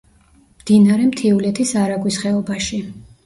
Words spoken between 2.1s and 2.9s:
ხეობაში.